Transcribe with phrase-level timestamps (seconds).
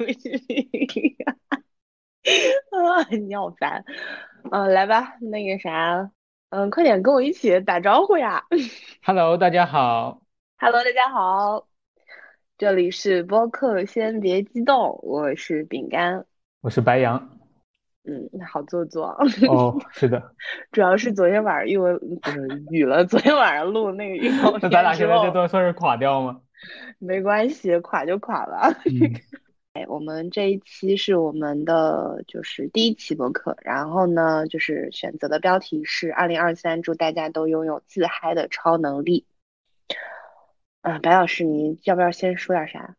[0.06, 0.28] 是
[2.70, 3.84] 啊， 你好烦。
[4.50, 6.10] 嗯，来吧，那个啥，
[6.50, 8.44] 嗯，快点跟我一起打招呼呀。
[9.02, 10.22] Hello，大家好。
[10.58, 11.66] Hello，大家好。
[12.56, 16.24] 这里是播客，先别激动，我是饼干，
[16.62, 17.33] 我是白羊。
[18.06, 19.06] 嗯，好做作。
[19.48, 20.22] 哦， 是的，
[20.72, 21.98] 主要是昨天晚上因为
[22.70, 26.40] 雨了，昨天晚上录那个预告片 那咱俩现在这段算是垮掉吗？
[26.98, 28.74] 没关系，垮就垮了。
[29.74, 39.26] 哎，我们这一期是我们的就是第一期播客，然后呢，就是选择的标题是“二零二三，祝大家都拥有自嗨的超能力”。
[40.82, 42.94] 啊，白老师，你要不要先说点啥？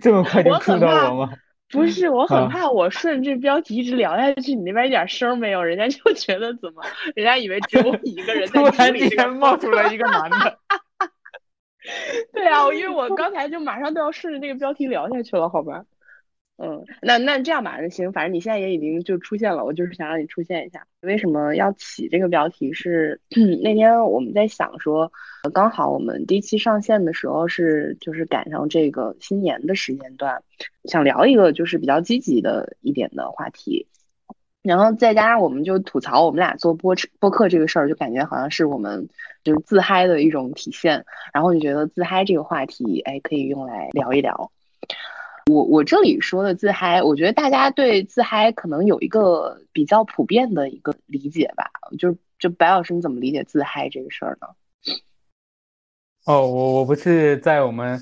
[0.00, 1.32] 这么快就触到我吗？
[1.70, 6.82] 不是，我很怕我顺着这标题一直聊下去，你那边一点声没有，人家就觉得怎么？
[7.14, 10.58] 人家以为只有我一个人在突然间冒出来一个男的。
[12.32, 15.84] 对啊，因为我刚才就马上都要顺着那个标题聊下去了，好吧？
[16.60, 20.84] 嗯，那那这样吧，那行，反正你现在也已经就出现了，我就是想让你出现一下。
[21.02, 22.72] 为什么要起这个标题？
[22.72, 23.20] 是
[23.62, 25.12] 那天我们在想说，
[25.54, 30.42] 刚好我们第一期上线的时候是就是赶上这个新年的时间段，
[30.84, 33.86] 想聊一个就是比较积极的一点的话题。
[34.60, 39.08] 然后再加上我们就吐槽我们俩做播播客这个事儿，就感觉好像是我们
[39.44, 41.04] 就是自嗨的一种体现。
[41.32, 44.50] 然后就觉得自嗨这个话题，哎，可以用来聊一聊。
[45.48, 54.48] 我我这里说的自嗨，我觉得大家对自嗨可能有一个比较普遍的一个理解吧，就就白老师你怎么理解自嗨这个事儿呢？
[56.26, 57.98] 哦，我我不是在我们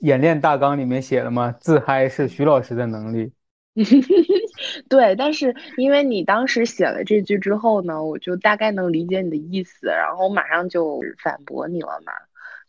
[0.00, 1.54] 演练大纲里面写了吗？
[1.60, 3.32] 自嗨是徐老师的能力。
[4.88, 12.12] 对，但是因为你当时写了这句之后呢，我就大概能理解你的意思，然后我马上就反驳你了嘛。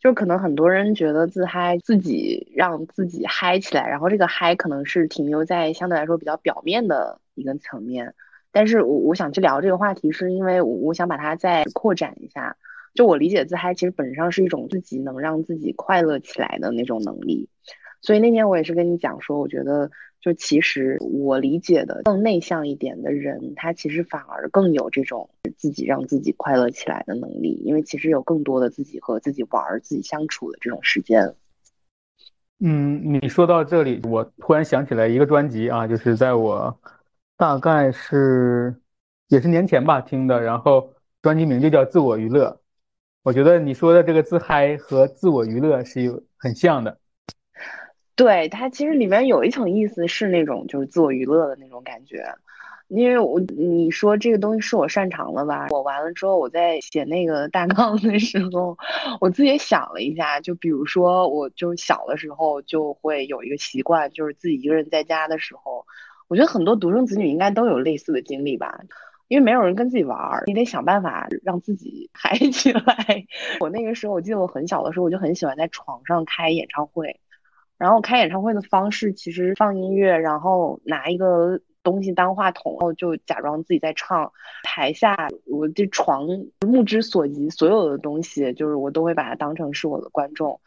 [0.00, 8.14] 就可能很多人觉得自嗨，自己让自己嗨起来，然后这个嗨可能是停留在相对来说比较表面的一个层面。
[8.50, 12.56] 但是我我想去聊这个话题，是因为我我想把它再扩展一下。
[12.94, 17.48] 就我理解自嗨，其实本质上是一种自己能让自己快乐起来的那种能力。
[18.00, 19.90] 所以那天我也是跟你讲说，我觉得。
[20.22, 31.34] 就其实我理解的更内向一点的人，他其实反而更有这种自己让自己快乐起来的能力，因为其实有更多的自己和自己玩、自己相处的这种时间。
[32.58, 36.78] 嗯，你说到这里，我突然想起来一个专辑啊，就是在我
[37.38, 38.76] 大概是
[39.28, 42.50] 也是年前吧听的，然后专辑名就叫《自我娱乐》。
[43.22, 46.98] 我觉得你说的这个自嗨和自我娱乐是有很像的。
[48.20, 52.22] 对它其实里面有一层意思是那种就是自我娱乐的那种感觉，
[52.88, 55.68] 因为我你说这个东西是我擅长的吧？
[55.70, 58.76] 我完了之后我在写那个大纲的时候，
[59.22, 65.86] 我自己也想了一下，就比如说我就小的时候就会有一个习惯，就是自己一个人在家的时候，
[66.28, 68.82] 我觉得很多独生子女应该都有类似的经历吧，
[69.28, 73.24] 因为没有人跟自己玩，你得想办法让自己嗨起来。
[73.60, 77.18] 我那个时候我记得我很小的时候，我就很喜欢在床上开演唱会。
[77.80, 84.30] 然后开演唱会的方式其实放音乐，然后拿一个东西当话筒，然后就假装自己在唱。
[84.62, 86.26] 台下我这床
[86.60, 90.60] 目之所及，所有的东西就是我都会把它当成是我的观众。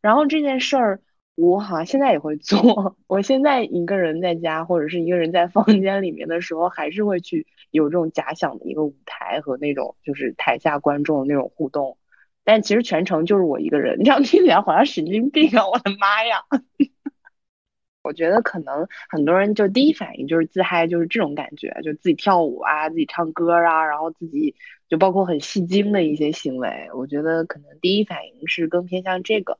[0.00, 1.00] 然后这件事儿，
[1.34, 2.96] 我好像现在也会做。
[3.08, 11.98] 我现在一个人在家，或者是一个人在房间里面的时候，还是会去有这种假想的一个舞台和那种就是台下观众那种互动。
[12.44, 15.66] 但其实全程就是我一个人，这样听起来好像神经病啊！
[15.66, 16.42] 我的妈呀！
[18.04, 24.54] 我觉得可能很多人就第一反应就是自嗨，就是这种感觉，就自己跳舞啊，自己唱歌啊，然后自己
[24.90, 26.90] 就包括很戏精的一些行为。
[26.94, 29.58] 我觉得可能第一反应是更偏向这个，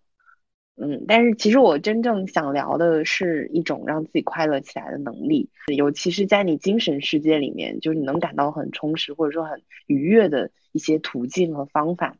[0.76, 1.06] 嗯。
[1.08, 12.18] 但是其实我真正想聊的是一种让自己快乐起来的能力，尤其是在你精神世界里面，就是你能感到很充实或者说很愉悦的一些途径和方法。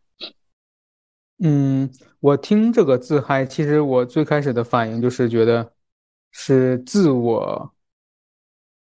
[1.41, 1.91] 嗯，
[2.21, 5.73] 我听这个自嗨，其实我最开始的反应就是觉得
[6.31, 7.75] 是自我，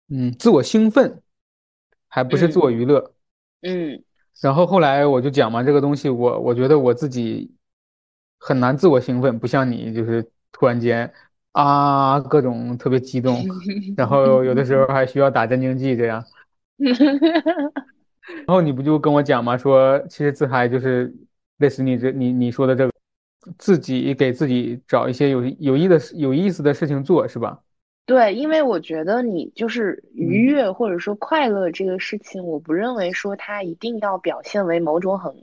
[0.09, 1.23] 嗯，自我兴奋，
[2.09, 3.13] 还不是自我娱乐。
[3.61, 4.03] 嗯，
[4.41, 7.55] 然后后来我就讲嘛，这个东西我我觉得我自己
[8.37, 11.11] 很难自我兴奋，不像你就是突然间
[11.53, 13.45] 啊各种特别激动，
[13.95, 16.23] 然后有的时候 还需要打镇静剂这样。
[18.45, 21.15] 然后你不就跟我讲嘛，说其实自嗨就是。
[21.57, 22.91] 类似你这你你说的这个，
[23.57, 27.59] 自己给自己找一些有有意的有意思的事情做是吧？
[28.05, 35.33] 对，因为我觉得你就是愉悦或者说快乐这个事情，我不认为说它一定要表现为某种很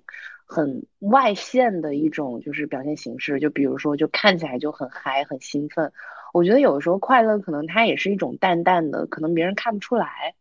[0.46, 5.92] 很外现的一种就是表现形式，就比如说就看起来就很嗨很兴奋。
[6.32, 10.34] 我觉得有的时候快乐可能它也是一种淡淡的，可能别人看不出来。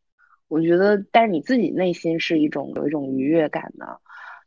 [0.47, 3.99] 我觉得，但是你自己内心是一种有一种愉悦感的。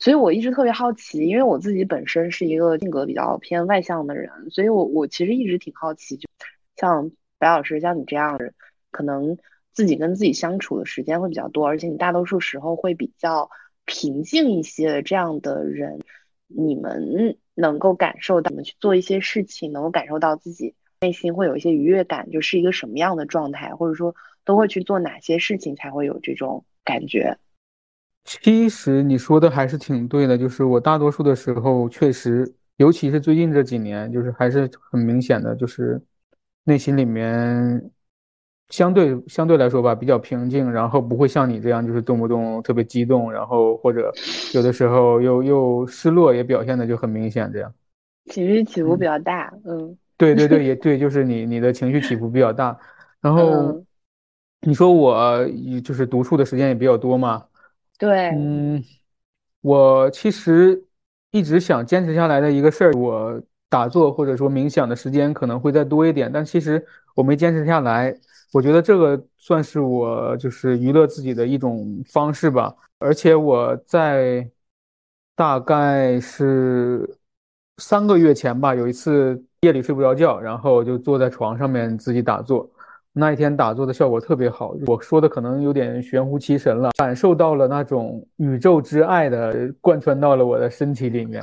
[0.04, 6.28] 所以我一直特别好奇，因为我自己本身是一个性格比较偏外向的人，所以我我其实一直挺好奇，就
[6.76, 7.10] 像。
[7.36, 8.54] 白老师，像你这样的人，
[8.90, 9.36] 可能
[9.72, 13.50] 自己跟自己相处的时间会比较多，而且你大多数时候会比较
[13.84, 16.00] 平静一些的这样的人，
[16.46, 24.14] 你们能够感受到，你们去做一些事情，能够感受到自己内心会有一些愉悦感，就是一个什么样的状态，或者说
[24.44, 27.36] 都会去做哪些事情才会有这种感觉？
[28.42, 36.00] 其实你说的还是挺对的，就是我大多数的时候确实，尤其是最近这几年，就是还是很明显的，就是。
[36.66, 37.90] 内心里面
[38.70, 44.10] 相对相对来说吧，比较平静，然后不会像你这样，就是动不动特别激动，然后或者
[44.54, 47.70] 有的时候又又失落，也表现的就很明显，这样
[48.30, 49.52] 情绪起伏比较大。
[49.66, 52.74] 嗯，对对对，也对，就是你你的情绪起伏比较大。
[53.20, 53.78] 然后
[54.62, 55.46] 你说我
[55.84, 57.44] 就是独处的时间也比较多嘛？
[57.98, 58.82] 对，嗯，
[59.60, 60.84] 我其实
[61.30, 63.42] 一直想坚持下来的一个事儿，我。
[63.66, 66.86] 打坐或者说冥想的时间可能会再多一点，但其实
[67.16, 68.16] 我没坚持下来。
[68.52, 72.72] 我觉得这个算是我就是娱乐自己的一种方式吧。
[73.00, 74.48] 而且我在
[75.34, 77.18] 大概是
[77.78, 82.70] 三个月前吧，有一次夜里睡不着觉，然后就坐在床上面自己打坐。
[83.16, 84.74] 那一天打坐的效果特别好。
[84.86, 91.40] 我说的可能有点玄乎其神了，感受到了那种宇宙之爱的贯穿到了我的身体里面。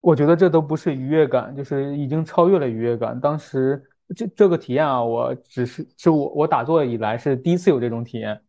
[0.00, 3.18] 我觉得这都不是愉悦感，就是已经超越了愉悦感。
[3.20, 3.82] 当时
[4.14, 8.40] 这这个体验啊，我只是是我我打坐以来是第一次有这种体验，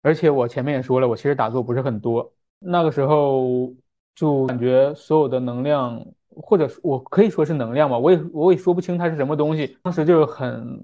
[0.00, 2.32] 而且我前面也说了，我其实打坐不是很多。
[2.58, 3.70] 那个时候
[4.14, 6.02] 就感觉所有的能量，
[6.36, 9.76] 或者我可以说是能量吧，我也我也说不清它是什么东西。
[9.82, 10.80] 当时就是很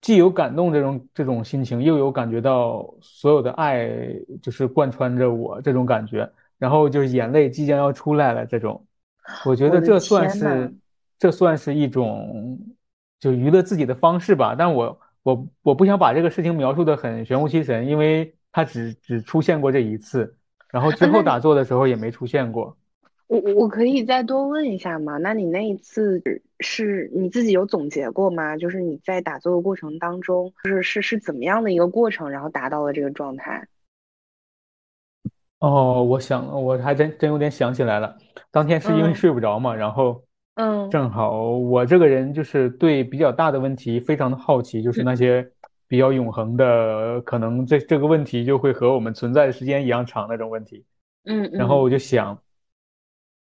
[0.00, 3.88] 既有感动这种这种心情，又有感觉到所有的爱
[4.42, 8.84] 就是贯穿着我这种感觉，然后就是眼泪即将要出来了这种。
[9.44, 10.72] 我觉得这算是，
[11.18, 12.58] 这算是一种
[13.18, 14.54] 就娱乐自己的方式吧。
[14.56, 20.36] 但我我我不想把这个事情描述的很玄乎其神，因为它只只出现过这一次，
[20.70, 22.76] 然后 之后打坐的时候也没出现过。
[23.28, 25.16] 我我可以再多问一下吗？
[25.18, 26.22] 那你那一次
[26.60, 28.56] 是你自己有总结过吗？
[28.56, 33.66] 就是你在打坐的过程当中，就是是是怎么样的一个过程，然后达到了这个状态？
[35.58, 38.16] 哦，我想我还真真有点想起来了。
[38.50, 40.22] 当天是因为睡不着嘛，然后，
[40.54, 45.50] 嗯，正好我这个人就是对比较大的问题非常的好奇，就是那些
[45.88, 50.84] 比较永恒的，可能这这个问题就会和我们存在的时间一样长那种问题。
[51.24, 52.38] 嗯，然后我就想，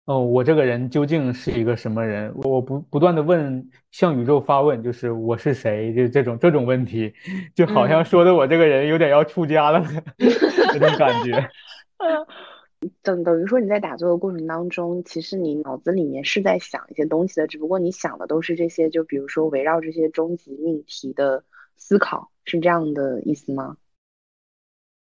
[0.06, 2.31] 哦，我这个人究竟是一个什么人？
[2.43, 5.95] 我不不断的问，向宇宙发问，就是我是谁？
[5.95, 7.14] 就这种这种问题，
[7.55, 9.83] 就好像说的我这个人有点要出家了
[10.19, 11.50] 那种感觉。
[13.02, 21.43] 等等于说你在打坐的过程当中，其实你脑子里面是在想一些东西的，只不过你想的都是这些，就比如说围绕这些终极命题的
[21.78, 23.78] 思考，是这样的意思吗？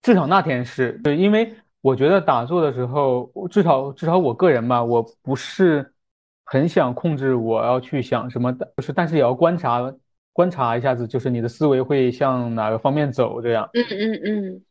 [0.03, 1.53] 至少那天是对，因为
[1.85, 5.93] 我觉得打坐的时候，至少至少我个人吧，我不是
[6.43, 9.95] 很想控制我要去想什么的，就是但是也要观察
[10.33, 13.69] 观察一下子，就是你的思维会向哪个方面走，这样。
[13.75, 14.63] 嗯嗯嗯。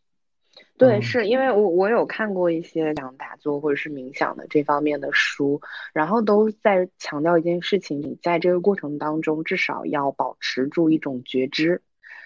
[0.76, 5.62] 对，是因为我我有看过一些讲打坐或者是冥想的这方面的书，
[5.94, 11.84] 然后都在强调一件事情：你在这个过程当中至少要保持住一种觉知，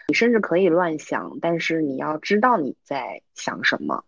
[0.08, 4.06] 你甚至可以乱想，但是你要知道你在想什么。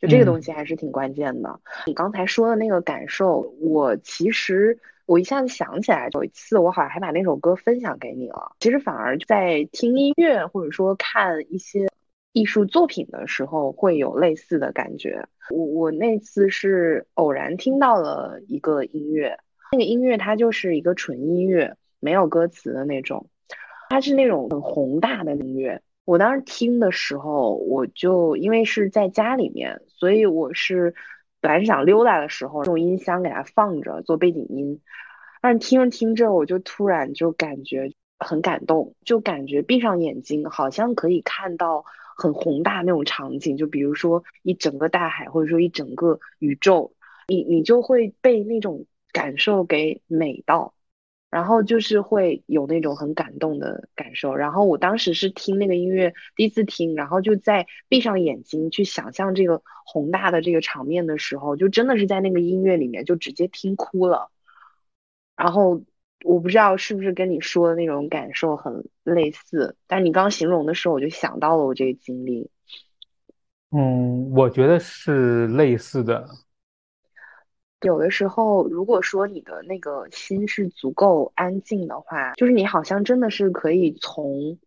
[0.00, 1.60] 就这个东西还是挺关键的。
[1.86, 8.52] 你刚才说的那个感受，我其实我一下子想起来，有一次我好像还把那首歌分享给你了。
[8.60, 11.88] 其实反而在听音乐或者说看一些。
[12.34, 15.26] 艺术作品的时候会有类似的感觉。
[15.50, 19.36] 我我那次是偶然听到了一个音乐，
[19.72, 23.28] 那个音乐它就是一个纯音乐，没有歌词的那种，
[23.88, 25.82] 它是那种很宏大的音乐。
[26.08, 30.94] 我当时听的时候，我就因为是在家里面，所以我是
[31.42, 34.80] 本来是想溜达的时候用音箱给它放着做背景音，
[35.42, 41.84] 但是听着听着，我就突然就感觉很感动，就感觉闭上眼睛好像可以看到。
[42.20, 46.92] 很宏大那种场景，就比如说一整个大海，或者说一整个宇宙，
[47.28, 50.74] 你你就会被那种感受给美到。
[51.30, 54.34] 然后就是会有那种很感动的感受。
[54.34, 64.30] 然后我当时是听那个音乐，第一次听，然后就在闭上眼睛去想象这个宏大的这个场面的时候，就真的是在那个音乐里面就直接听哭了。
[65.36, 65.82] 然后
[66.24, 72.50] 我不知道是不是跟你说的那种感受很类似，但你刚形容的时候，我就想到了我这个经历。
[73.70, 76.26] 嗯，我觉得是类似的。
[77.82, 84.58] 有的时候，如果说你的那个心是足够安静的话，就是你好像真的是可以从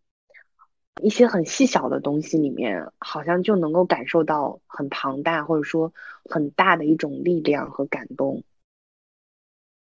[1.02, 5.92] 一些很细小的东西里面，好像就能够感受到很庞大或者说
[6.30, 8.42] 很大的一种力量和感动。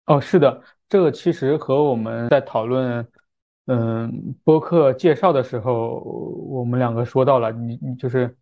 [0.04, 3.08] 哦，是的，这个其实和我们在讨论，
[3.66, 6.00] 嗯，播客介绍的时候，
[6.50, 8.36] 我们两个说到了，你你就是。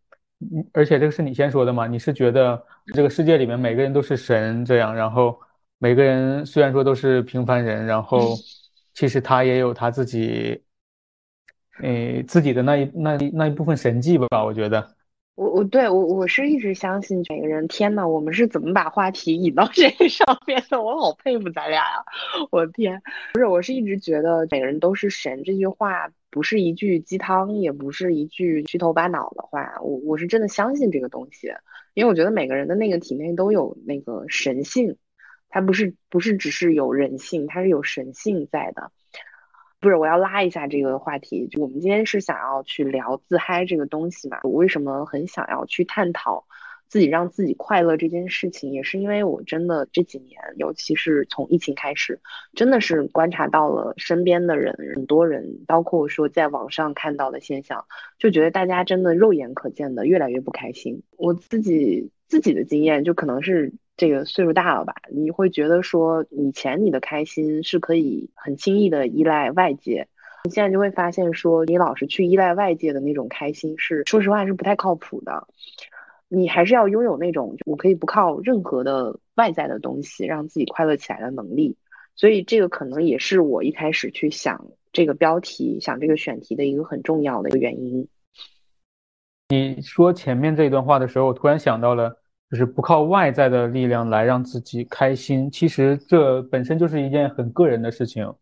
[0.72, 1.86] 而且这个是你先说的嘛？
[1.86, 5.38] 你是觉得这个世界里面每个人都是神这样，然后
[5.78, 8.36] 每个人虽然说都是平凡人，然后
[8.94, 10.62] 其实他也有他自己，
[11.82, 14.44] 诶，自己的那一那那一部分神迹吧？
[14.44, 14.93] 我觉得。
[15.34, 17.66] 我我对我我是一直相信每个人。
[17.66, 20.80] 天呐，我们是怎么把话题引到这个上面的？
[20.80, 22.04] 我好佩服咱俩呀！
[22.52, 29.80] 我天，不是，我是一直觉得每个人都是神这句话不是一句鸡汤，也不是一句虚头巴脑的话。
[29.82, 31.48] 我我是真的相信这个东西，
[31.94, 34.96] 因为我觉得每个人的那个体内都有那个神性，
[35.48, 38.92] 它不是不是只是有人性，它是有神性在的。
[39.84, 41.46] 不是，我要拉一下这个话题。
[41.46, 44.40] 就我们今天是想要去聊自嗨这个东西嘛？
[44.42, 46.46] 我为什么很想要去探讨
[46.88, 48.72] 自己让自己快乐这件事情？
[48.72, 52.18] 也是因为我真的这几年，尤其是从疫情开始，
[52.54, 57.84] 真的是观察到了身边的人，很多人，包括说在网上看到的现象，
[58.18, 61.02] 就觉得大家真的肉眼可见的越来越不开心。
[61.18, 63.74] 我自己自己的经验，就可能是。
[63.96, 70.08] 这个岁数大了吧，你会觉得说以前你的开心是可以很轻易的依赖外界，
[70.42, 75.46] 你现在就会发现说你老是去依赖外界的那种开心是，说实话是不太靠谱的。
[76.26, 81.76] 你还是要拥有那种我可以不靠任何的外在的东西让自己快乐起来的能力。
[82.16, 88.08] 所以这个可能也是我一开始去想这个标题、想这个选题的一个很重要的一个原因。
[89.50, 92.23] 你说前面这段话的时候，我突然想到了。
[92.50, 98.32] 就是不靠外在的力量来让自己开心，其实这本身就是一件很个人的事情，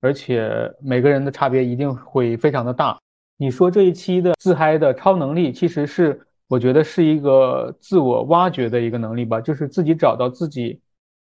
[0.00, 0.50] 而且
[0.80, 2.98] 每个人的差别一定会非常的大。
[3.36, 10.80] 你说这一期的自嗨的超能力，其实是我觉得是一个自我挖掘的一个能力吧，就是自己找到自己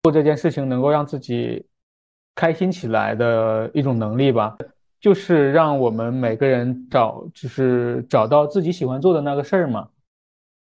[0.03, 1.67] 做这件事情能够让自己
[2.35, 4.57] 开心起来的一种能力吧，
[5.01, 9.89] 就是让我们每个人找，就是找到自己喜欢做的那个事儿嘛。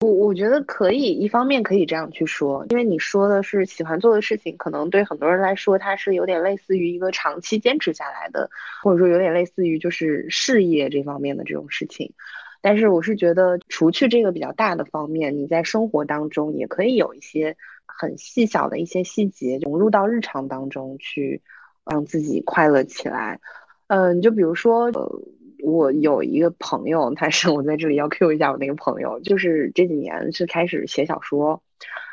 [0.03, 8.51] 我我觉得可以，一方面可以这样去说，因为你说的是喜欢做的事情，可能对很多人来说，它是有点类似于一个长期坚持下来的，
[8.83, 12.13] 或者说有点类似于就是事业这方面的这种事情。
[12.61, 17.57] 但是我是觉得，除去这个比较大的方面，你在生活当中也可以有一些
[17.87, 21.43] 很细小的一些细节融入到日常当中去，
[21.85, 23.39] 让自己快乐起来。
[23.87, 25.23] 嗯，就比如说呃。
[25.63, 31.63] 我有一个朋友，他是我在这里要 Q 一下我那个朋友，就是这几年是开始写小说，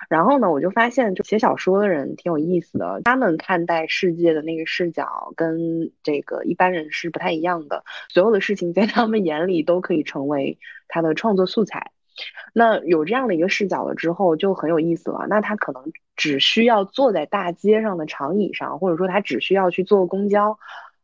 [0.07, 11.91] 然后呢，我就发现就写小说的人挺有意思的，他们看待世界的那个视角跟这个一般人是不太一样的，所有的事情在他们眼里都可以成为他的创作素材。
[12.53, 15.25] 那有这样的一个视角了之后，就很有意思了。
[15.29, 20.59] 那他可能只需要坐在大街上的长椅上，或者说他只需要去坐公交，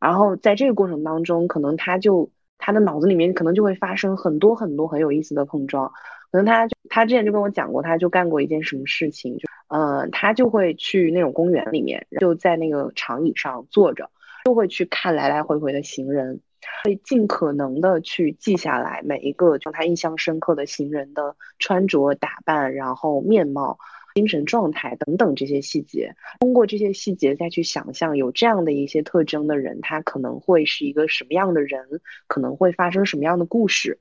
[0.05, 2.29] 然后在这个过程当中，可能他就。
[2.57, 5.91] 他的脑子里面可能就会发生很多很多很有意思的碰撞，
[6.31, 14.09] 可能他他之前就跟我讲过，他就干过一件什么事情，就呃他就会去那种公园里面，就在那个长椅上坐着，
[14.45, 16.39] 就会去看来来回回的行人，
[16.85, 23.77] 会尽可能的去记下来每一个让他印象深刻的行人的穿着打扮，然后面貌。
[24.15, 33.99] 精神状态等等这些细节，通过这些细节再去想象有这样的一些特征的人，他可能会是一个什么样的人，可能会发生什么样的故事。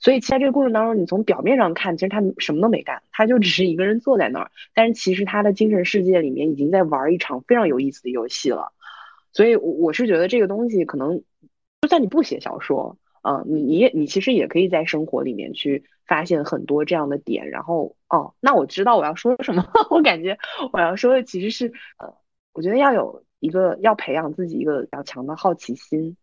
[0.00, 8.72] 所以在这个过程当中，你从表面上看，其实他什么都没干，他就只是一个人坐在那儿，但是其实他的精神世界里面已经在玩一场非常有意思的游戏了。
[9.32, 11.22] 所以，我我是觉得这个东西可能，
[11.80, 12.98] 就算你不写小说。
[13.22, 19.64] 嗯，你你也你其实也可以在生活里面去发现很多这样的点，然后哦，那我知道我要说什么。
[19.90, 20.38] 我感觉
[20.72, 22.14] 我要说的其实是，呃，
[22.52, 26.16] 我觉得要有一个要培养自己一个比较强的好奇心。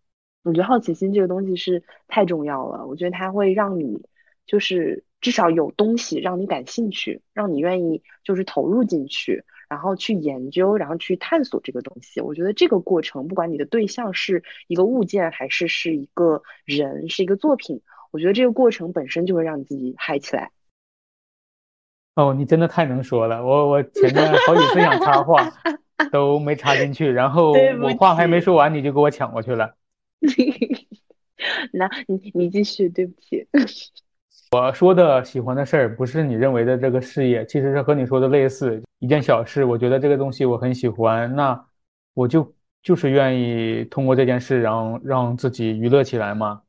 [0.44, 2.88] 我觉得好奇心这个东西是太重要了。
[2.88, 4.06] 我觉得它会让你
[4.46, 12.20] 就是至少有东西让你感兴趣，让你愿意就是投入进去，然后去研究，然后去探索这个东西。
[12.20, 20.52] 我觉得这个过程，不管你的对象是一个物件，还是是一个人，是一个作品，我觉得这个过程本身就会让你自己嗨起来。
[22.16, 25.54] 哦，你真的太能说了，我我前面好几次想插话
[26.12, 29.76] 都没插进去，然后我话还没说完，你就给我抢过去了。
[31.72, 33.48] 那你你继续，对不起。
[34.52, 39.64] 我说的喜欢的事儿，不是你认为的这个事业，其实是和你说的类似，一件小事。
[39.64, 41.64] 我觉得这个东西我很喜欢，那
[42.16, 42.52] 我就
[42.82, 46.64] 就是愿意通过这件事，然后让自己娱乐起来嘛。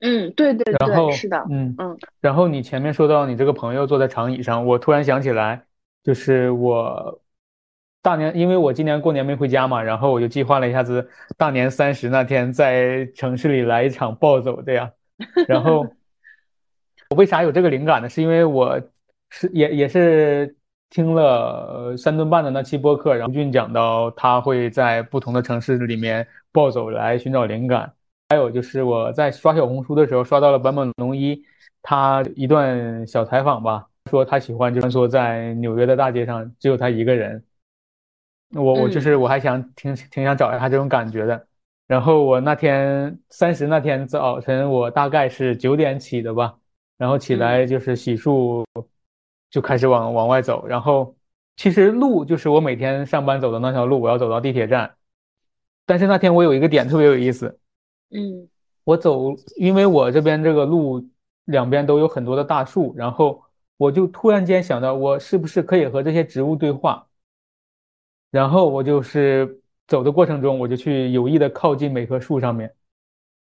[0.00, 1.96] 嗯，对对对，是的，嗯嗯。
[2.20, 5.64] 然后你前面说到你这个朋友坐在长椅上，我突然想起来，
[6.02, 7.18] 就是我
[8.02, 14.90] 大年，因为我今年过年没回家嘛，然后我就计划了一下子，大年三十那天在城市里来一场暴走，这样，
[15.48, 15.86] 然后。
[17.12, 18.08] 我为啥有这个灵感呢？
[18.08, 18.80] 是因为我
[19.28, 20.56] 是也也是
[20.88, 27.92] 听了三顿半的那期播客，然后俊讲到他会在不同的城市里面暴走来寻找灵感。
[28.30, 31.38] 还有就是我在刷小红书的时候刷到了坂本龙一
[31.82, 37.44] 他一段小采访吧，说他喜欢就穿梭在纽约的大街上，只有他一个人。
[38.54, 41.46] 我我就是我还想挺挺想找一下他这种感觉的。
[41.86, 46.54] 然后我那天三十那天早晨，我大概是九点起的吧。
[46.98, 48.64] 然后起来就是洗漱，
[49.50, 50.64] 就开始往往外走。
[50.66, 51.16] 然后
[51.56, 54.94] 其实路就是我每天上班走的那条路，我要走到地铁站。
[55.84, 57.58] 但是那天我有一个点特别有意思，
[58.10, 58.48] 嗯，
[58.84, 61.04] 我走，因为我这边这个路
[61.46, 63.42] 两边都有很多的大树，然后
[63.76, 67.04] 我就突然间想到，我是不是可以和这些植物对话？
[68.30, 72.72] 然后我就是走的过程中，我就去有意的靠近每棵树上面，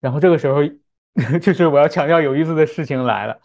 [0.00, 0.61] 然后这个时候。
[1.41, 3.39] 就是我要强调有意思的事情来了，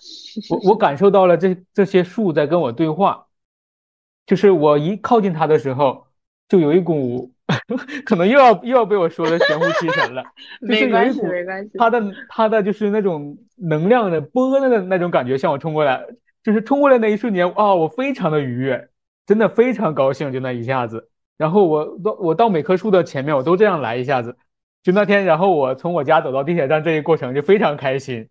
[0.49, 3.25] 我我感受到了这这些树在跟我对话，
[4.25, 6.05] 就是我一靠近它的时候，
[6.49, 7.31] 就有一股
[8.05, 10.21] 可能又要又要被我说的玄乎其神了，
[10.67, 11.25] 就是有一股
[11.77, 16.03] 它的它的就是那种能量的波的那种感觉向我冲过来，
[16.43, 18.89] 就是冲过来那一瞬间啊，我非常的愉悦，
[19.25, 24.35] 真的非常高兴，就那一下子，然后我到我到每棵树的前面，我都这样来一下子。
[24.83, 28.27] 就那天，然后我从我家走到地铁站这一过程就非常开心。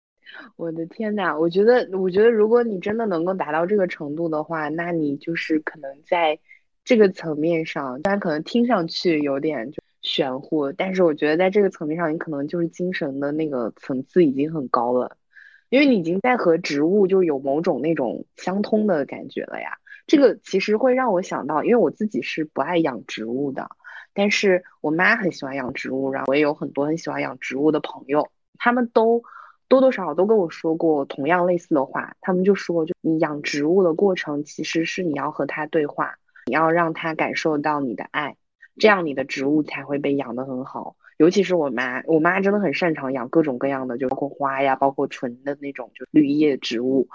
[0.56, 6.38] 我的天呐，我觉得，我觉得如果你真的能够达到这个程度的话，那你就是可能在
[6.84, 15.16] 这个层面上，虽然可能听上去有点就玄乎，但是我觉得在这个层面上，你可能就是精神的那个层次已经很高了，
[15.70, 19.78] 因为你已经在和植物就有某种那种相通的感觉了呀。
[20.06, 23.70] 这个其实会让我想到，因为我自己是不爱养植物的。
[24.16, 29.22] 但是我妈很喜欢养植物，然后我也有很多很喜欢养植物的朋友，他们都
[29.68, 32.16] 多多少少都跟我说过同样类似的话。
[32.22, 36.14] 他们就说，就你养植物的过程，其实是你要和它对话，
[36.46, 38.36] 你要让它感受到你的爱，
[38.78, 40.96] 这样你的植物才会被养得很好。
[41.18, 47.08] 尤其是我妈，我妈真的很擅长养各种各样的，就包括花呀，包括纯的那种就绿叶植物。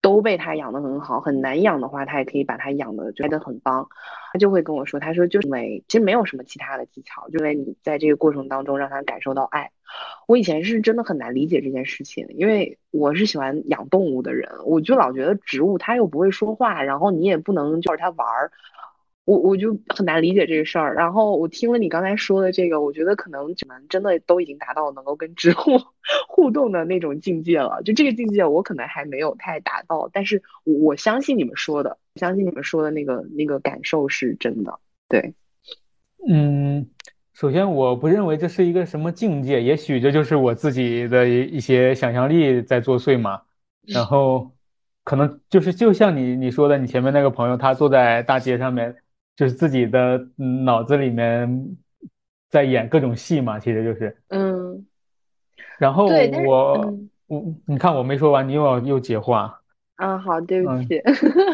[0.00, 3.88] 都被他养的很好，很难养的话，他也可以把它养的觉得很棒。
[4.32, 9.70] 他就会跟我说，他说就是因为其实没有什么其他的技巧，就因为你在这个过程当中让他感受到爱。
[10.26, 18.52] 我以前是真的很难理解这件事情，因为我是喜欢养动物的人，我就老觉得植物它又不会说话，然后你也不能就是它玩儿。
[19.26, 25.78] 我我就很难理解这个事儿，然后我听了你刚才说的这个，我觉得可能你们真的都已经达到能够跟植物
[26.26, 27.80] 互动的那种境界了。
[27.84, 34.80] 就这个境界，我可能还没有太达到，但是我相信你们说的，相信你们说的那个那个感受是真的。
[35.08, 35.34] 对，
[36.28, 36.88] 嗯，
[37.32, 43.42] 首先我不认为这是一个什么境界，也许这就是我自己的一一些想象力在作祟嘛。
[43.86, 44.50] 然后
[45.04, 48.96] 可能就是就像你你说的，你前面那个朋友，他坐在大街上面。
[49.40, 50.22] 就是自己的
[50.64, 51.74] 脑子里面
[52.50, 54.86] 在演各种戏嘛，其实就是，嗯，
[55.78, 56.04] 然后
[56.44, 56.94] 我
[57.26, 59.62] 我你看我没说完，你又要又接话，
[59.96, 61.00] 啊，好，对不起，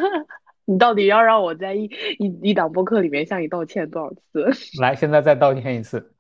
[0.67, 1.85] 你到底要让我在一
[2.19, 4.51] 一一档播客里面向你道歉多少次？
[4.83, 6.13] 来，现在再道歉一次。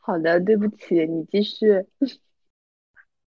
[0.00, 1.84] 好的，对不起，你继续。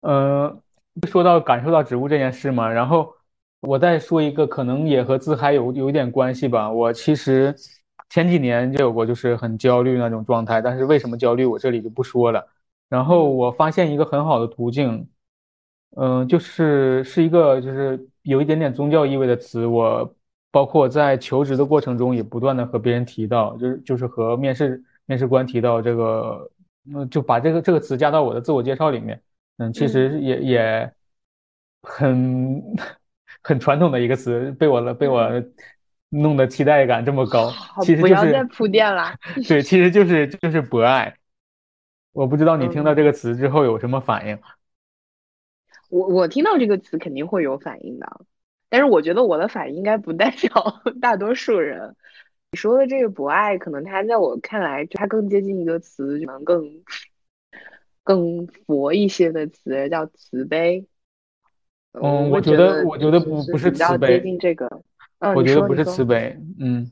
[0.00, 0.62] 嗯，
[1.06, 3.17] 说到感受到植物这件事嘛，然后。
[3.60, 6.70] 我再说一个，可能也和自嗨有有一点关系吧。
[6.70, 7.52] 我其实
[8.08, 10.62] 前几年就有过，就是很焦虑那种状态。
[10.62, 12.46] 但是为什么焦虑，我这里就不说了。
[12.88, 15.08] 然后我发现一个很好的途径，
[15.96, 19.66] 嗯，就是是一个就是有一点点宗教意味的词。
[19.66, 20.14] 我
[20.52, 26.50] 包括在求职的过程中，也不断的和别人提到，就是就是和面试面试官提到这个，
[26.94, 29.20] 嗯，就把这个这个词加到我的自我介绍里面。
[29.56, 30.92] 嗯，其实也也
[31.82, 32.62] 很。
[33.48, 35.26] 很传统的一个词，被我了被我
[36.10, 39.14] 弄的期待感这么高，其实就不要再铺垫了。
[39.48, 41.16] 对，其实就是就是博爱。
[42.12, 44.38] 我不知道你听到嗯，这个词之后有什么反应。
[45.88, 48.20] 我我听到这个词肯定会有反应的，
[48.68, 51.96] 但是我觉得我的反应应该不代表 大多数人。
[52.50, 56.82] 你说的这个博爱，可能它在我看来，它更接近一个词，可能更
[58.04, 60.86] 更佛一些的词，叫慈悲。
[61.92, 64.66] 嗯，我觉得我觉得不不是慈悲，近这个。
[65.20, 66.04] 嗯，我觉得不是慈。
[66.04, 66.90] 悲，嗯。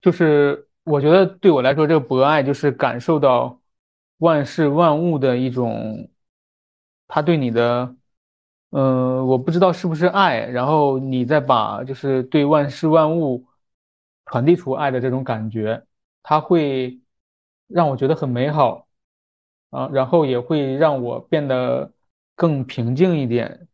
[0.00, 3.60] 就是我觉得对我来说，这个博爱就是感受到
[4.18, 6.08] 万事万物的一种，
[7.08, 7.94] 他对你的，
[8.70, 13.46] 嗯，我不知道是不是爱，然后你再把就是对万事万物
[14.26, 15.82] 传递出爱的这种感觉，
[16.22, 17.00] 它会
[17.66, 18.86] 让我觉得很美好
[19.70, 21.92] 啊，然后也会让我变得
[22.36, 23.67] 更平静一点。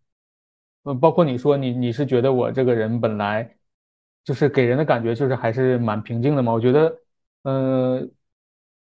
[0.85, 3.51] 嗯，包括你说你你是觉得我这个人本来
[4.23, 6.53] 就是给人的感觉就是还是蛮平静的嘛？
[6.53, 6.99] 我觉得，
[7.43, 8.09] 呃，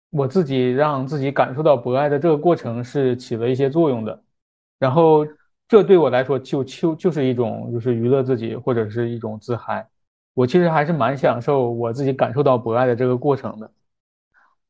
[0.10, 4.24] 我自己让自己感受到博爱的这个过程是起了一些作用的，
[4.80, 5.26] 然后
[5.68, 9.88] 这对我来说就就就是一种就是娱乐自己或者是一种自嗨，
[10.34, 13.72] 我其实还是蛮享受我自己感受到博爱的这个过程的。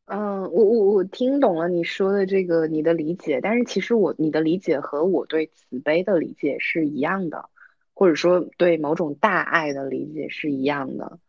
[0.08, 7.50] 嗯，我我我听懂了你说的这个你的理解，但是其实我你的理解和我对慈悲的理解是一样的，
[7.94, 11.20] 或者说对某种大爱的理解是一样的。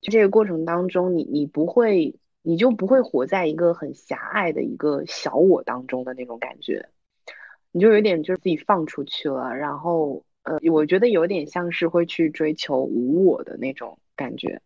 [0.00, 6.88] 就这个过程当中，你你不会，你就不会活在一个很狭隘的一个小我当中的那种感觉，
[7.70, 14.60] 你就有点就是自己放出去了，然后呃，我觉得有点像是会去追求无我的那种感觉。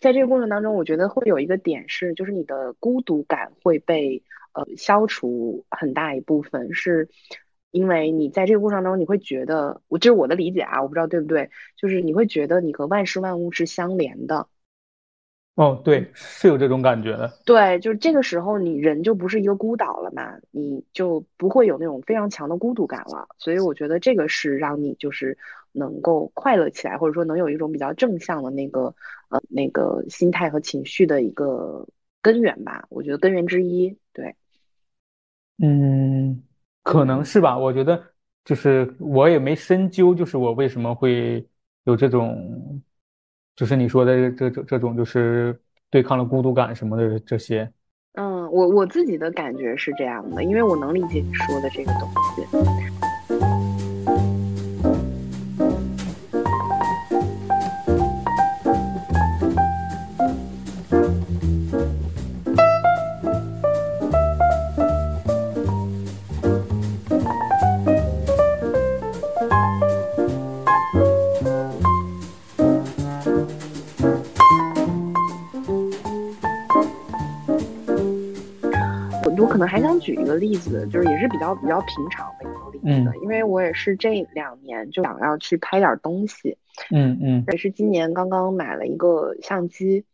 [0.00, 7.08] 在这个过程当中，我觉得会有一个点是，就是你的孤独感会被呃消除很大一部分，是
[7.70, 14.48] 因为你在这个过程当中，你会觉得，我这是我的理解啊，我不知道对不对，就是你会觉得你和万事万物是相连的。
[15.56, 17.32] 哦，对，是有这种感觉的。
[17.44, 23.28] 对，就是这个时候，你人就不是一个孤岛了嘛，你就不会有那种非常强的孤独感了。
[23.38, 25.38] 所以我觉得这个是让你就是
[25.70, 28.94] 能够快乐起来，或者说能有一种比较正向的那个
[29.28, 31.86] 呃那个心态和情绪的一个
[32.20, 32.84] 根源吧。
[32.88, 34.34] 我觉得根源之一，对，
[35.62, 36.42] 嗯，
[36.82, 37.56] 可能嗯是吧。
[37.56, 38.02] 我觉得
[38.44, 41.46] 就是我也没深究，就是我为什么会
[41.84, 42.82] 有这种，
[43.56, 45.58] 就是你说的这这这种，就是
[45.90, 47.70] 对抗了孤独感什么的这些。
[48.14, 53.03] 嗯，我我自己的感觉是这样的，因为我能理解你说的这个东西。
[79.54, 83.22] 可能还想举一个例子，就是也是比较比较平常的一个例子，嗯。
[83.22, 86.58] 因为我也是这两年就想要去拍点儿东西，
[86.90, 87.44] 嗯嗯。
[87.46, 90.04] 也是今年刚刚买了一个相机，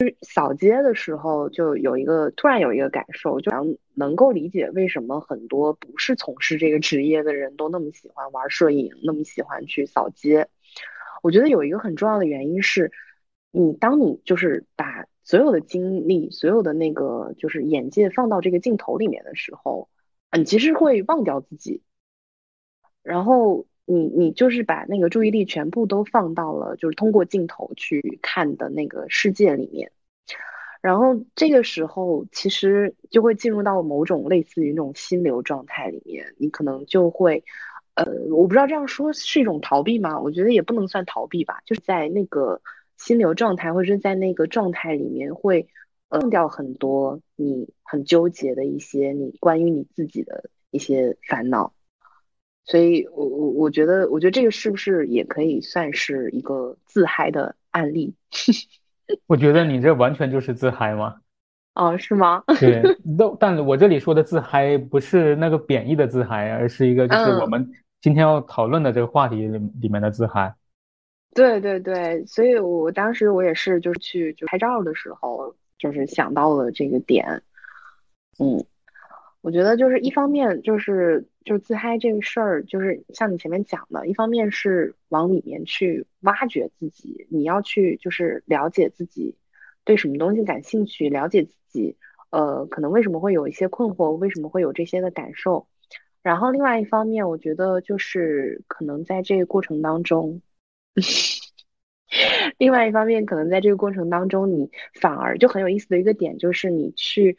[0.00, 3.64] 就是扫街的时候就有一个突然有一个感受，就想
[3.94, 10.48] 能够理解为什么很多不是从事这个职业的人都那么喜欢玩摄影，那么喜欢去扫街。
[11.22, 12.90] 我觉得有一个很重要的原因是，
[13.52, 19.88] 你当你就是把所有的精力、所有的那个就是眼界放到这个镜头里面的时候，
[20.30, 21.82] 啊你其实会忘掉自己，
[23.02, 29.92] 然后你你就是把那个注意力全部都放到了就是通过镜头去看的那个世界里面。
[30.80, 37.44] 然后这个时候，其实就会进入到某种类似于那种心流状态里面，你可能就会，
[37.94, 40.18] 呃，我不知道这样说是一种逃避吗？
[40.20, 42.60] 我觉得也不能算逃避吧，就是在那个
[43.04, 45.66] 心流状态或者是在那个状态里面会，
[46.08, 51.72] 呃，忘掉很多你很纠结的一些你关于你自己的一些烦恼。
[52.64, 58.14] 所以我我我觉得，我觉得这个是不是也可以算是一个自嗨的案例？
[59.26, 61.16] 我觉得你这完全就是自嗨嘛。
[61.74, 62.44] 哦，是吗？
[62.60, 62.82] 对，
[63.18, 67.50] 都，但我这里说的自嗨不是那个贬义的自嗨，而是一个就是我嗯。
[67.50, 70.54] 们今天要讨论的这个话题里里面的自嗨。
[71.34, 77.42] 对对对，所以我当时我也是，就是去就拍照的时候，就是想到了这个点。
[78.38, 78.62] 嗯，
[79.40, 89.36] 我觉得就是一方面就是就是自嗨这个事儿，就是像你前面讲的，一方面是往里面去挖掘自己，你要去就是了解自己
[89.84, 91.96] 对什么东西感兴趣，了解自己，
[92.30, 95.66] 呃，可能为什么会有一些困惑，为什么会有这些的感受。
[96.22, 100.42] 然后另外一方面，我觉得就是可能在这个过程当中。
[102.58, 107.38] 另外一方面，可能在这个过程当中，你反而就很有意思的一个点，就是你去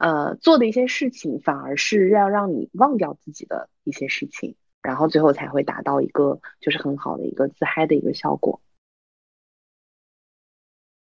[0.00, 8.62] 呃做的一些事情，反而是要让你忘掉自己的一些事情，然后最后才会达到一个就是很好的一个自嗨的一个效果。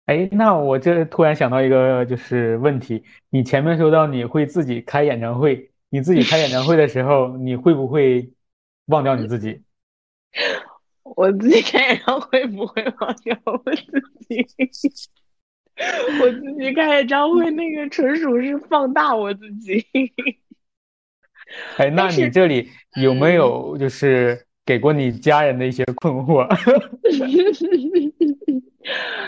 [0.05, 8.31] 哎，那我这突然想到一个就是问题，你前面说到你会自己开演唱会，你自己开演唱会的时候，你会不会
[8.87, 9.63] 忘掉你自己？
[11.16, 13.83] 我自己开演唱会不会忘掉我自
[14.29, 14.46] 己，
[16.20, 19.85] 我自己开演唱会那个纯属是放大我自己。
[21.79, 22.68] 哎，那你这里
[23.00, 26.46] 有没有就是给过你家人的一些困惑？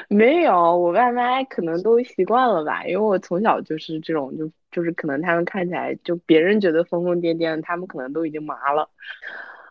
[0.08, 8.88] 没有，我爸妈可能都习惯了吧，因为我从小就是这种，就就是可能他们看起来就别人觉得疯疯癫癫，他们可能都已经麻了。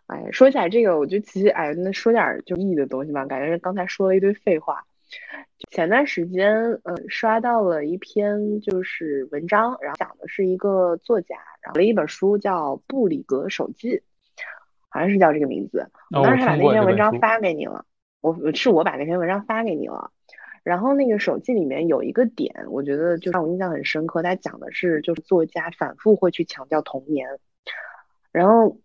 [0.08, 4.84] 哎，说起来这个，我就其实哎，那说点就意义的东西吧，感觉刚才说了一堆废话。
[5.72, 13.98] 前段时间，呃，刷到了一篇就是文章，然后讲的是一个作家，然后了一本书叫《布里格手记》，
[14.90, 15.90] 好像是叫这个名字。
[16.16, 17.86] 我当时把那篇文章发给你了。
[18.20, 20.12] 我是我把那篇文章发给你了，
[20.64, 24.22] 然后那个手记里面有一个点，我觉得就让我印象很深刻。
[24.22, 27.28] 他讲的是，就是作家反复会去强调童年，
[28.32, 28.78] 然后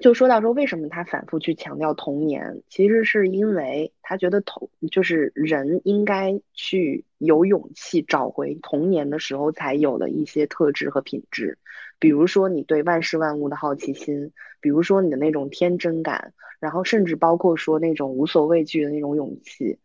[0.00, 11.58] 就说到说为什么他反复去强调童年，其实是因为他觉得童就是人应该去有勇气找回童年的时候才有的一些特质和品质，
[11.98, 16.32] 比如说你对万事万物的好奇心，比如说你的那种天真感。
[16.58, 19.78] 然后甚至包括说那种无所畏惧的那种勇气，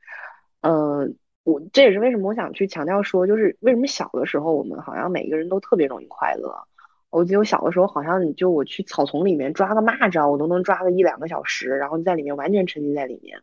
[0.62, 6.65] 嗯，我这也是为什么我想去强调说，就是为什么小的时候我们好像每一个人都特别容易快乐。
[7.12, 13.41] 我记得我小的时候好像你就我去草丛里面抓个蚂蚱，我都能抓个一两个小时，然后在里面完全沉浸在里面。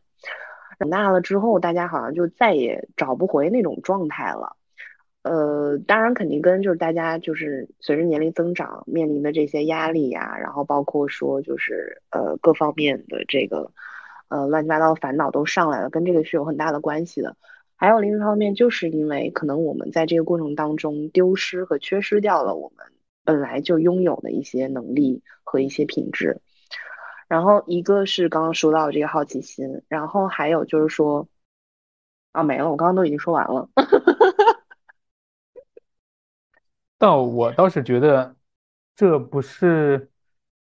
[0.79, 4.57] 长大了之后，大家好像就再也找不回那种状态了。
[5.23, 13.73] 呃，当然肯定跟就是大家就是随着年龄增长面临的这些压力呀，然后包括说就是呃各方面的这个
[14.29, 17.37] 呃乱七八糟的烦恼都上来了，跟这个是有很大的关系的。
[17.77, 22.87] 还有另一方面，就是因为可能我们在这个过程当中丢失和缺失掉了我们
[23.29, 26.41] 本来就拥有的一些能力和一些品质。
[27.29, 31.29] 然后一个是刚刚说到这个好奇心，然后还有就是说
[32.33, 33.69] 啊没了，我刚刚都已经说完了。
[36.97, 38.35] 但我倒是觉得，
[38.97, 40.11] 这不是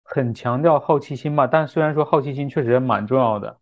[0.02, 1.46] 很强调好奇心吧？
[1.46, 3.60] 但虽然说好奇心确实蛮重要的。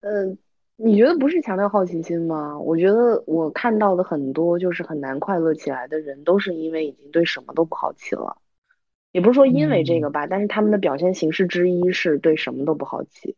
[0.00, 0.38] 嗯，
[0.84, 2.58] 你觉得不是强调好奇心吗？
[2.58, 8.36] 我觉得我看到的很多就是很难快乐起来的人，都是因为已经对什么都不好奇了。
[9.12, 13.36] 也不是说因为这个吧，但是他们的表现形式之一是对什么都不好奇，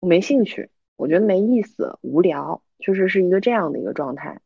[0.00, 4.40] 我没兴趣，我觉得没意思，无聊，确实是一个这样的一个状态。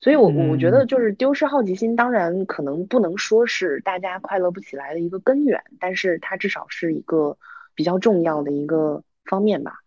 [0.00, 7.38] 所以，我我觉得就是丢失好奇心，当然可能不能说是大家快乐不起来的一个根源，但是它至少是一个
[7.76, 9.82] 比较重要的一个方面吧。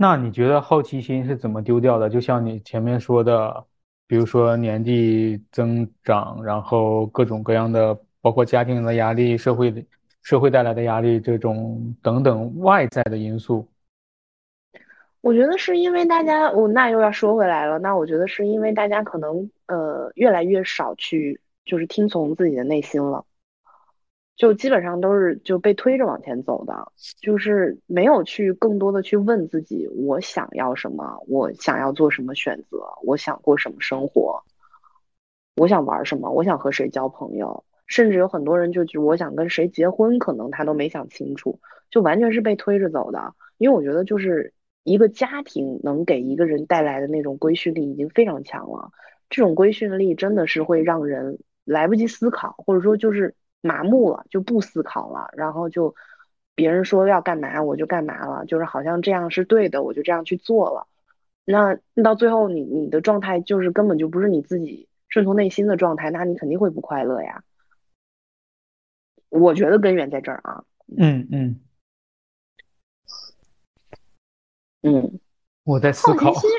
[0.00, 2.08] 那你觉得好奇心是怎么丢掉的？
[2.08, 3.64] 就像你前面说的，
[4.06, 9.84] 比如说年纪增长，然后各种各样的，包括家庭的压力、社会的
[10.22, 13.66] 社会带来的压力，这种等等外在的因素。
[15.20, 17.80] 我觉得是因为大家，我那又要说回来了。
[17.80, 23.24] 那我觉得是因为大家可能呃越来越少去就是听从自己的内心了，
[24.38, 34.42] 就基本上都是就被推着往前走的，就是没有去更多的去问自己我想要什么，我想要做什么选择，我想过什么生活，
[35.56, 43.34] 我想玩什么，我想和谁交朋友，甚至有很多人就就我想跟谁结婚，可能他都没想清楚，就完全是被推着走的。
[43.58, 44.54] 因为我觉得就是。
[44.84, 48.90] 一个家庭能给一个人带来的那种规训力已经非常强了，
[49.28, 55.94] 这种规训力真的是会让人来不及思考，或者说就是麻木了，就不思考了，然后就
[56.54, 60.86] 别人说要干嘛我就干嘛了，就是好像这样是对的，我就这样去做了。
[61.44, 67.42] 那到最后你你的状态就是根本就不是你自己顺从内心的状态，那你肯定会不快乐呀。
[69.30, 70.64] 我觉得根源在这儿啊。
[70.96, 71.60] 嗯嗯。
[74.82, 75.18] 嗯，
[75.64, 76.32] 我在思考。
[76.32, 76.50] 好奇心，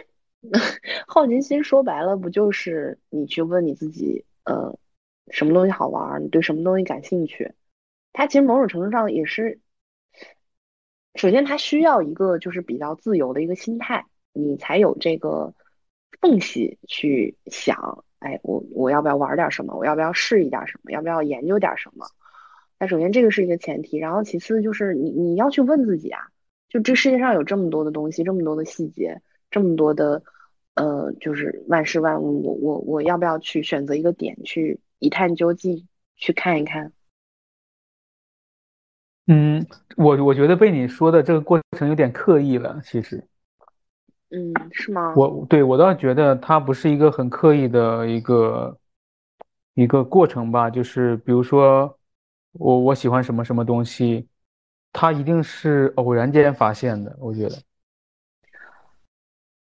[1.07, 4.77] 好奇心说白了不就是你去问你自己，呃，
[5.31, 6.23] 什么东西好玩？
[6.23, 7.53] 你对什么东西感兴趣？
[8.13, 9.59] 它其实某种程度上也是，
[11.15, 15.53] 首先它需要一个就是比较自由的一个心态，你才有这个
[16.19, 19.75] 缝隙去想，哎，我我要不要玩点什么？
[19.75, 20.91] 我要不要试一点什么？
[20.91, 22.05] 要不要研究点什么？
[22.79, 26.29] 那首先这个是一个前提，然后其次就是你你要去问自己啊，
[26.69, 30.23] 就这世界上有这么多的东西，这么多的细节，这么多的
[30.75, 36.91] 呃，就是万事万物，我我我要不要去选择一个点去一探究竟，去看一看？
[39.27, 43.23] 嗯，我我觉得被你说的这个过程有点刻意了，其实。
[44.31, 45.13] 嗯，是吗？
[45.15, 48.77] 我对我倒觉得它不是一个很刻意的一个
[49.73, 51.97] 一个过程吧，就是比如说
[52.53, 54.27] 我我喜欢什么什么东西，
[54.91, 57.55] 它一定是偶然间发现的，我觉得。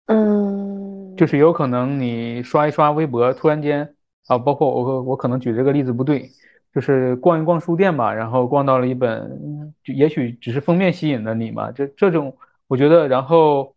[0.07, 3.95] 嗯，就是有可能你刷一刷微博，突然间
[4.29, 6.31] 啊，包括我我可能举这个例子不对，
[6.73, 12.35] 就是逛一逛书店吧，然后逛到了一本，就也许只是封面吸引了你嘛，这这种
[12.69, 13.75] 我觉得，然后。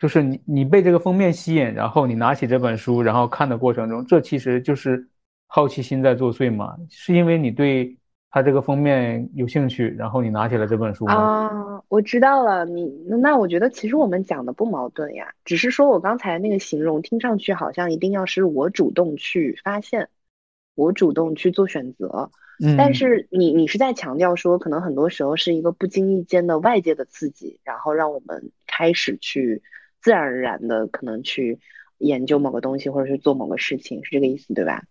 [0.00, 5.06] 就是你，你被这个封面吸引，然后你拿起这本书，然后看的过程中，这其实就是
[5.46, 6.74] 好奇心在作祟嘛？
[6.88, 7.94] 是因为你对
[8.30, 11.04] 它这个封面有兴趣，然后你拿起了这本书？
[11.06, 20.08] 啊，我知道了，你那我觉得其实我们讲的不矛盾呀，只是说我刚才那个形容听上去好像一定要是我主动去发现，
[20.74, 22.30] 我主动去做选择，
[22.64, 29.62] 嗯，但是你你是在强调说，可能很多时候是一个不经意间的外界的刺激，然后让我们开始去。
[30.02, 31.60] 自然而然的可能去
[31.98, 34.82] 研究某个东西，或者是做某个事情，是这个意思对吧？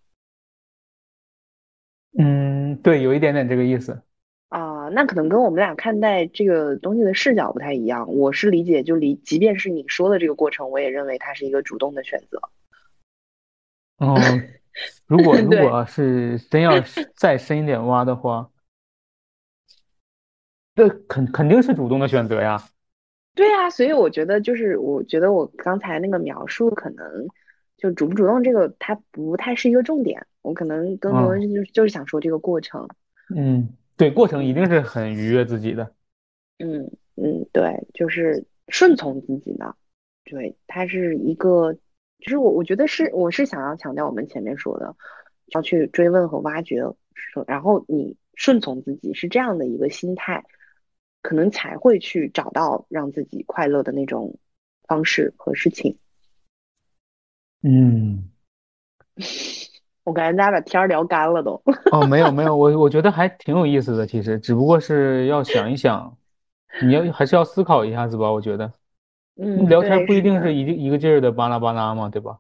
[2.15, 4.02] 嗯，对，有一点点这个意思。
[4.50, 8.12] 啊，那可能跟我们俩看待这个东西的视角不太一样。
[8.12, 12.42] 我是理解，就理，即便是你说的这个过程，我也认为它是一个主动的选择。
[13.98, 14.15] 哦，
[15.06, 16.72] 如果 如果是真要
[17.15, 18.50] 再深一点挖的话，
[20.74, 22.63] 这肯肯定是主动的选择呀。
[23.36, 27.28] 对呀，所以我觉得就是，我觉得我刚才那个描述可能
[27.78, 30.26] 就主不主动这个，它不太是一个重点。
[30.41, 32.88] 我可能更多的就是就是想说这个过程。
[33.36, 35.93] 嗯，对，过程一定是很愉悦自己的。
[36.58, 39.75] 嗯嗯，对，就是顺从自己的。
[40.25, 44.95] 对，它是一个，就是我我觉得是，我是想要强调我们前面说的，
[45.47, 46.82] 要去追问和挖掘，
[47.47, 50.45] 然后你顺从自己是这样的一个心态。
[51.21, 54.39] 可能才会去找到让自己快乐的那种
[54.88, 55.97] 方式和事情。
[57.62, 58.30] 嗯，
[60.04, 61.62] 我感觉大家把天儿聊干了都。
[61.92, 66.18] 哦，没有没有，我我觉得还挺有意思的，其实只不过是要想一想，
[66.82, 68.72] 你要还是要思考一下子吧，我觉得。
[69.36, 72.40] 嗯，聊天不一定是一一个劲儿的巴拉巴拉嘛，对吧？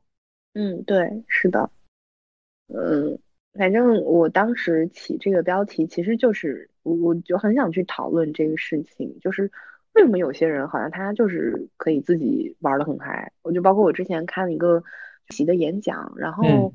[0.53, 1.69] 嗯，对，是的。
[2.67, 3.17] 嗯。
[3.57, 9.51] 反正我当时起这个标题，其实就是我就很想去讨论这个事情，就是
[9.93, 13.31] 为什么有些人好像他就是可以自己玩的很嗨。
[13.41, 14.83] 我就包括我之前看了一个
[15.29, 16.71] 习的演讲，然后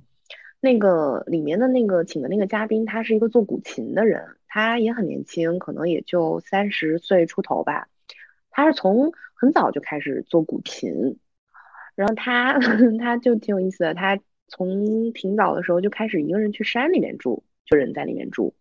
[0.64, 7.88] 那个里面的那个请的那个嘉宾，他是一个做古琴的人，他也很年轻，可能也就三十岁出头吧。
[8.50, 11.18] 他是从很早就开始做古琴，
[11.94, 12.58] 然后他
[12.98, 14.18] 他就挺有意思的，他。
[14.46, 18.54] 从挺早的时候就开始一个人去山里面住，就人在里面住。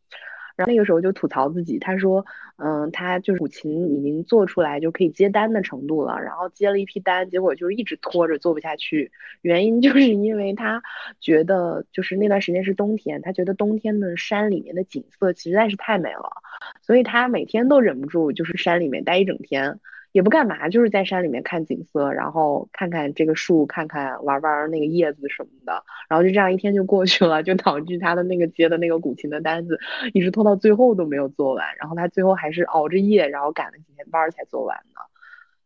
[0.56, 2.26] 然后那个时候就吐槽自己，他说
[2.58, 9.12] ：“嗯，他就是古琴已经做出来就可以接单的程度了，然后接了一批单，结果就是一直拖着做不下去。
[9.42, 10.84] 原因就是 因为他
[11.20, 16.42] 觉得就是那段时间是冬天，他觉得冬天的山里面的景色实在是太美了，
[16.82, 19.80] 所以他每天都忍不住就是山里面待一整天。”
[20.14, 29.78] 也不干嘛，就是在山里面看景色，然后看看这个树，看看玩玩那个叶子什么的，然后就这样一天就过去了，就导致他的那个接的那个古琴的单子
[30.14, 35.02] 一直拖到最后都没有做完，然后他最后还是熬着夜，然后赶了几天班才做完的。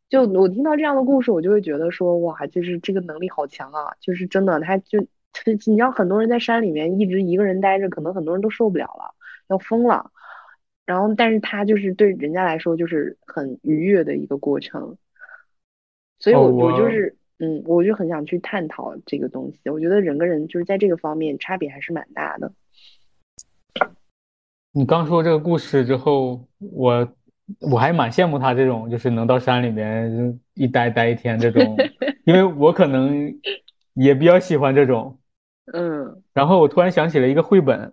[0.10, 3.94] 就我听到这样的故事，我就会觉得说，哇，就是这个能力好强啊！
[4.00, 5.06] 就是真的，他就
[5.46, 9.14] 你知道，很多人在山里面一直一个人待着，可能很多人都受不了了，
[9.50, 10.10] 要疯了。
[10.88, 14.96] 然后，但是他就是对人家来说就是很愉悦的一个过程，
[16.18, 19.70] 所以我我就是嗯，我就很想去探讨这个东西。
[19.70, 22.54] 我觉得人跟人就是在这个方面差别还是蛮大的。
[24.72, 27.06] 你刚说这个故事之后，我
[27.60, 31.76] 我还蛮羡慕他这种，就是能到山里面一待待一天这种，
[32.24, 33.30] 因为我可能
[33.94, 35.20] 也比较喜欢这种。
[35.74, 36.24] 嗯。
[36.34, 37.92] 然后我突然想起了一个绘本。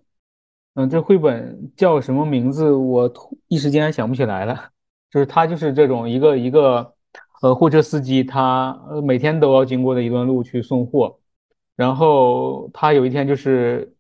[0.75, 2.73] 嗯，这绘本叫什么名字？
[2.73, 4.71] 我突一时间想不起来了。
[5.09, 6.95] 就是他就是这种一个一个
[7.43, 11.17] 呃货车司机，他每天都要经过的一段路去送货。
[11.77, 13.95] 然后他有一天就是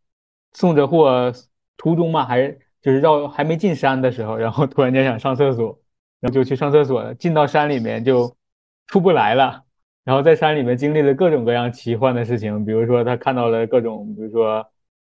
[0.54, 1.32] 送着货
[1.76, 2.48] 途中嘛，还
[2.82, 5.78] 就是绕还没进山的时候，然后突然间想上厕所，
[6.18, 7.14] 然后就去上厕所。
[7.14, 8.34] 进到山里面就
[8.88, 9.62] 出不来了。
[10.02, 14.66] 然后在山里面经历了各种各样奇幻的事情，比如说他看到了各种，比如说。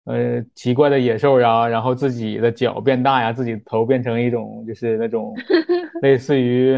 [0.08, 5.34] 呃奇怪的野兽呀，然后自己的脚变大呀，自己头变成一种就是那种
[6.02, 6.74] 类似于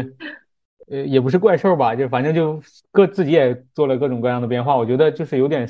[0.89, 2.61] 呃也不是怪兽吧，就反正就
[2.91, 4.75] 各自己也做了各种各样的变化。
[4.75, 5.67] 我觉得就是有点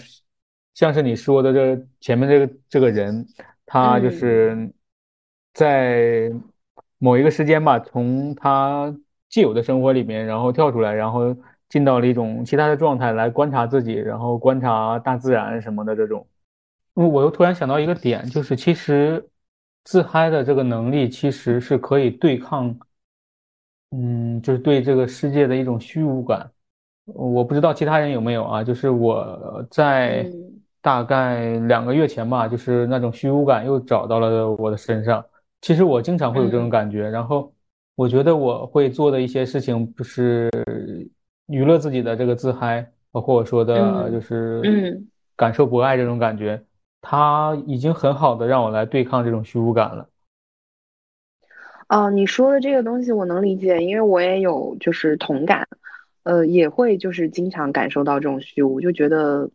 [0.73, 3.25] 像是你说的这前面这个这个人，
[3.65, 4.71] 他就是
[5.53, 6.31] 在
[6.97, 8.93] 某一个时间吧，从他
[9.29, 11.35] 既有的生活里面，然后跳出来，然后。
[11.71, 16.27] 进到了一种其他的状态来观察自己，然后观察大自然什么的这种。
[16.93, 19.25] 我我又突然想到一个点，就是其实
[19.83, 22.77] 自嗨的这个能力其实是可以对抗，
[23.91, 26.49] 嗯，就是对这个世界的一种虚无感。
[27.05, 28.63] 我不知道其他人有没有啊？
[28.63, 30.29] 就是我在
[30.81, 35.23] 大概两个月前吧，就是那种虚无感又找到了我的身上。
[35.61, 37.53] 其实我经常会有这种感觉，然后
[37.95, 40.49] 我觉得我会做的一些事情不是。
[41.47, 45.01] 娱乐自己的这个自嗨，包括我说的，就是
[45.35, 46.63] 感受博爱这种感觉，
[47.01, 50.07] 他已经很好的让我来对抗这种虚无感了。
[51.89, 55.67] 哦，你说的这个东西我能理解，因为我也有就是同感，
[56.23, 59.49] 呃，也会就是经常感受到这种虚无，就觉得，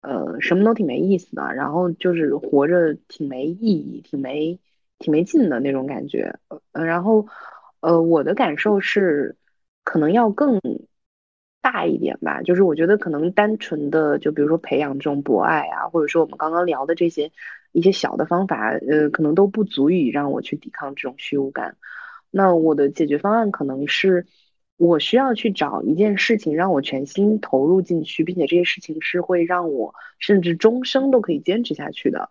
[0.00, 4.58] 呃，什么都挺没意思的，然后就是活着挺没意义、挺没
[4.98, 6.34] 挺没劲的那种感觉。
[6.72, 7.26] 呃，然后，
[7.80, 9.36] 呃，我的感受是，
[9.84, 10.60] 可能要更。
[11.64, 17.32] 大一点吧，就是我觉得可能单纯的，就比如说培养这种博爱啊，或者说我们刚刚聊的这些
[17.72, 21.78] 一些小的方法，呃，可能都不足以让我去抵抗这种虚无感。
[22.30, 24.26] 那我的解决方案可能是，
[24.76, 32.28] 我需要去找一件事情让我全心投入进去，并且这些事情是会让我甚至终生都可以坚持下去的。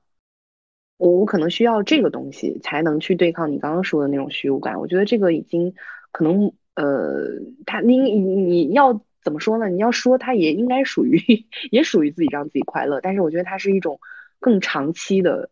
[0.98, 4.80] 我我可能需要这个东西才能去对抗你刚刚说的那种虚无感。
[4.80, 5.74] 我觉得这个已经
[6.12, 9.02] 可能，呃，他你你你要。
[9.24, 9.70] 怎么说呢？
[9.70, 11.20] 你要说它也应该属于，
[11.72, 14.00] 也属于自己让自己快乐，但是我觉得它是一种
[14.40, 15.50] 更长期的、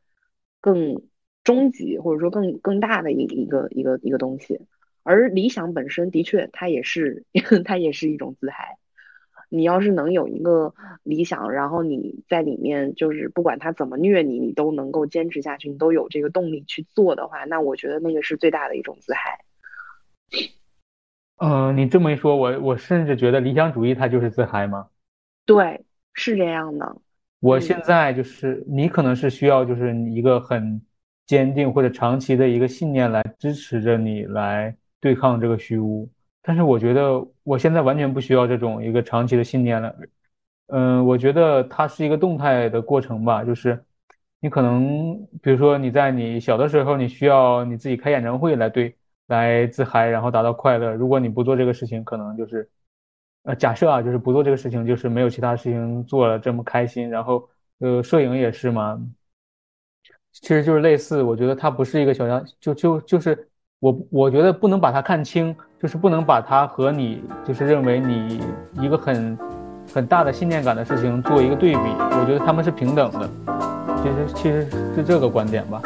[0.59, 1.01] 更
[1.43, 4.59] 终极或者说更更大的一一个一个一个东西。
[5.03, 7.26] 而理想本身的确，它也是
[7.65, 8.78] 它也是一种自嗨。
[9.49, 19.43] 你要是能有一个理想，然后你在里面就是不管他怎么虐你，你都能够坚持下去，你都有这个动力去做的话，那我觉得那个是最大的一种自嗨。
[21.44, 24.88] 嗯，你这么一说，我我甚至觉得理想主义它就是自嗨吗？
[25.44, 25.84] 对，
[26.14, 26.96] 是这样的。
[27.39, 30.80] 我现在就是你可能是需要就是一个很
[31.26, 36.08] 坚定或者长期的一个信念来支持着你来对抗这个虚无，
[36.44, 39.96] 但是我觉得我现在完全不需要这种一个长期的信念了。
[40.68, 43.84] 嗯，我觉得它是一个动态的过程吧，就是
[44.39, 48.96] 你可能比如说你在你小的时候，你需要你自己开演唱会来对。
[49.32, 50.93] 来自嗨，然后达到快乐。
[50.93, 52.69] 如果你不做这个事情，可能就是，
[53.43, 57.09] 呃，假设啊，就是不做这个事情，就是没有其他事情做了这么开心。
[57.09, 57.47] 然后，
[57.79, 58.99] 呃，摄影也是嘛，
[60.34, 61.23] 其实就是类似。
[61.23, 63.47] 我觉得它不是一个小样，就就就是
[63.79, 68.41] 我我觉得不能把它看清，就是不能把它和你就是认为你
[68.82, 69.38] 一个很
[69.93, 71.79] 很大的信念感的事情做一个对比。
[72.19, 73.29] 我觉得他们是平等的，
[74.03, 75.82] 其实其实是这个观点吧。